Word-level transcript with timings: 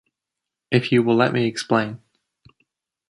If 0.71 0.91
you 0.91 1.03
will 1.03 1.15
let 1.15 1.31
me 1.31 1.45
explain. 1.45 2.01